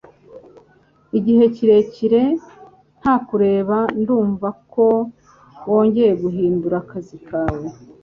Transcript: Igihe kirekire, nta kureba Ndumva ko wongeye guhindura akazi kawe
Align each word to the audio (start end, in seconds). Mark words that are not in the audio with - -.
Igihe 1.17 1.43
kirekire, 1.55 2.23
nta 2.99 3.13
kureba 3.27 3.77
Ndumva 3.99 4.49
ko 4.71 4.85
wongeye 5.69 6.13
guhindura 6.23 6.75
akazi 6.83 7.17
kawe 7.27 7.61